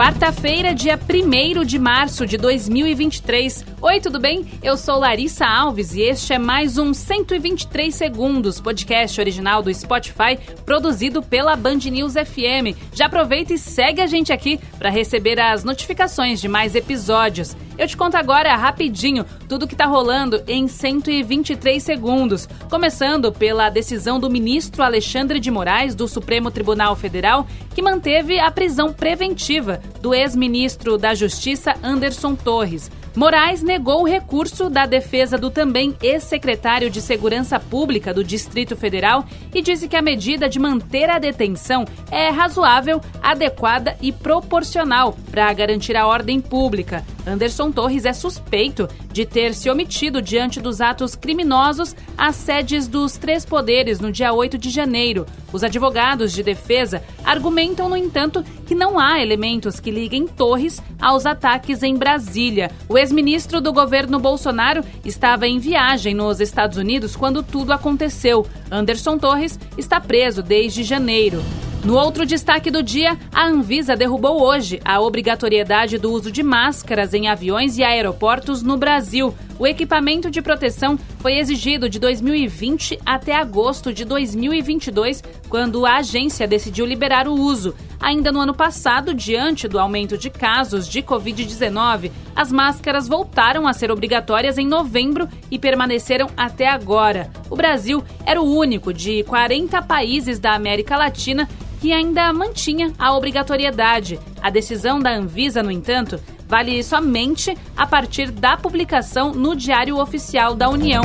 Quarta-feira, 0.00 0.74
dia 0.74 0.98
1 0.98 1.62
de 1.62 1.78
março 1.78 2.26
de 2.26 2.38
2023. 2.38 3.66
Oi, 3.82 3.98
tudo 3.98 4.20
bem? 4.20 4.44
Eu 4.62 4.76
sou 4.76 4.98
Larissa 4.98 5.46
Alves 5.46 5.94
e 5.94 6.02
este 6.02 6.34
é 6.34 6.38
mais 6.38 6.76
um 6.76 6.92
123 6.92 7.94
Segundos, 7.94 8.60
podcast 8.60 9.18
original 9.18 9.62
do 9.62 9.72
Spotify, 9.72 10.38
produzido 10.66 11.22
pela 11.22 11.56
Band 11.56 11.78
News 11.90 12.12
FM. 12.12 12.76
Já 12.92 13.06
aproveita 13.06 13.54
e 13.54 13.58
segue 13.58 14.02
a 14.02 14.06
gente 14.06 14.34
aqui 14.34 14.60
para 14.78 14.90
receber 14.90 15.40
as 15.40 15.64
notificações 15.64 16.42
de 16.42 16.46
mais 16.46 16.74
episódios. 16.74 17.56
Eu 17.78 17.88
te 17.88 17.96
conto 17.96 18.16
agora 18.16 18.54
rapidinho 18.54 19.24
tudo 19.48 19.66
que 19.66 19.72
está 19.72 19.86
rolando 19.86 20.42
em 20.46 20.68
123 20.68 21.82
segundos, 21.82 22.46
começando 22.68 23.32
pela 23.32 23.70
decisão 23.70 24.20
do 24.20 24.28
ministro 24.28 24.82
Alexandre 24.82 25.40
de 25.40 25.50
Moraes 25.50 25.94
do 25.94 26.06
Supremo 26.06 26.50
Tribunal 26.50 26.94
Federal, 26.96 27.46
que 27.74 27.80
manteve 27.80 28.38
a 28.38 28.50
prisão 28.50 28.92
preventiva 28.92 29.80
do 30.02 30.14
ex-ministro 30.14 30.98
da 30.98 31.14
Justiça 31.14 31.74
Anderson 31.82 32.34
Torres. 32.34 32.90
Moraes 33.14 33.60
negou 33.60 34.02
o 34.02 34.06
recurso 34.06 34.70
da 34.70 34.86
defesa 34.86 35.36
do 35.36 35.50
também 35.50 35.96
ex-secretário 36.00 36.88
de 36.88 37.00
Segurança 37.00 37.58
Pública 37.58 38.14
do 38.14 38.22
Distrito 38.22 38.76
Federal 38.76 39.24
e 39.52 39.60
disse 39.60 39.88
que 39.88 39.96
a 39.96 40.02
medida 40.02 40.48
de 40.48 40.60
manter 40.60 41.10
a 41.10 41.18
detenção 41.18 41.84
é 42.10 42.28
razoável, 42.28 43.00
adequada 43.20 43.96
e 44.00 44.12
proporcional 44.12 45.16
para 45.28 45.52
garantir 45.52 45.96
a 45.96 46.06
ordem 46.06 46.40
pública. 46.40 47.04
Anderson 47.26 47.70
Torres 47.70 48.04
é 48.04 48.12
suspeito 48.12 48.88
de 49.12 49.26
ter 49.26 49.54
se 49.54 49.70
omitido 49.70 50.22
diante 50.22 50.60
dos 50.60 50.80
atos 50.80 51.14
criminosos 51.14 51.94
às 52.16 52.36
sedes 52.36 52.86
dos 52.86 53.16
três 53.16 53.44
poderes 53.44 54.00
no 54.00 54.10
dia 54.10 54.32
8 54.32 54.58
de 54.58 54.70
janeiro. 54.70 55.26
Os 55.52 55.64
advogados 55.64 56.32
de 56.32 56.42
defesa 56.42 57.02
argumentam, 57.24 57.88
no 57.88 57.96
entanto, 57.96 58.44
que 58.66 58.74
não 58.74 58.98
há 58.98 59.20
elementos 59.20 59.80
que 59.80 59.90
liguem 59.90 60.26
Torres 60.26 60.80
aos 61.00 61.26
ataques 61.26 61.82
em 61.82 61.96
Brasília. 61.96 62.70
O 62.88 62.96
ex-ministro 62.96 63.60
do 63.60 63.72
governo 63.72 64.18
Bolsonaro 64.18 64.82
estava 65.04 65.46
em 65.46 65.58
viagem 65.58 66.14
nos 66.14 66.40
Estados 66.40 66.78
Unidos 66.78 67.16
quando 67.16 67.42
tudo 67.42 67.72
aconteceu. 67.72 68.46
Anderson 68.70 69.18
Torres 69.18 69.58
está 69.76 70.00
preso 70.00 70.42
desde 70.42 70.82
janeiro. 70.84 71.42
No 71.82 71.96
outro 71.96 72.26
destaque 72.26 72.70
do 72.70 72.82
dia, 72.82 73.16
a 73.32 73.46
Anvisa 73.46 73.96
derrubou 73.96 74.42
hoje 74.42 74.78
a 74.84 75.00
obrigatoriedade 75.00 75.96
do 75.96 76.12
uso 76.12 76.30
de 76.30 76.42
máscaras 76.42 77.14
em 77.14 77.26
aviões 77.26 77.78
e 77.78 77.82
aeroportos 77.82 78.62
no 78.62 78.76
Brasil. 78.76 79.34
O 79.60 79.66
equipamento 79.66 80.30
de 80.30 80.40
proteção 80.40 80.98
foi 81.18 81.36
exigido 81.36 81.86
de 81.86 81.98
2020 81.98 82.98
até 83.04 83.36
agosto 83.36 83.92
de 83.92 84.06
2022, 84.06 85.22
quando 85.50 85.84
a 85.84 85.96
agência 85.96 86.48
decidiu 86.48 86.86
liberar 86.86 87.28
o 87.28 87.34
uso. 87.34 87.74
Ainda 88.00 88.32
no 88.32 88.40
ano 88.40 88.54
passado, 88.54 89.12
diante 89.12 89.68
do 89.68 89.78
aumento 89.78 90.16
de 90.16 90.30
casos 90.30 90.88
de 90.88 91.02
Covid-19, 91.02 92.10
as 92.34 92.50
máscaras 92.50 93.06
voltaram 93.06 93.68
a 93.68 93.74
ser 93.74 93.90
obrigatórias 93.90 94.56
em 94.56 94.66
novembro 94.66 95.28
e 95.50 95.58
permaneceram 95.58 96.30
até 96.38 96.66
agora. 96.66 97.30
O 97.50 97.54
Brasil 97.54 98.02
era 98.24 98.40
o 98.40 98.56
único 98.56 98.94
de 98.94 99.22
40 99.24 99.82
países 99.82 100.38
da 100.38 100.54
América 100.54 100.96
Latina 100.96 101.46
que 101.82 101.92
ainda 101.92 102.32
mantinha 102.32 102.94
a 102.98 103.14
obrigatoriedade. 103.14 104.18
A 104.40 104.48
decisão 104.48 104.98
da 104.98 105.14
Anvisa, 105.14 105.62
no 105.62 105.70
entanto, 105.70 106.18
vale 106.50 106.82
somente 106.82 107.56
a 107.76 107.86
partir 107.86 108.32
da 108.32 108.56
publicação 108.56 109.32
no 109.32 109.54
Diário 109.54 109.96
Oficial 109.98 110.56
da 110.56 110.68
União. 110.68 111.02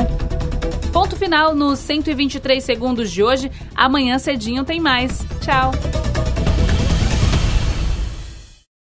Ponto 0.92 1.14
final 1.14 1.54
nos 1.54 1.78
123 1.78 2.62
segundos 2.62 3.12
de 3.12 3.22
hoje. 3.22 3.52
Amanhã 3.74 4.18
cedinho 4.18 4.64
tem 4.64 4.80
mais. 4.80 5.24
Tchau. 5.40 5.70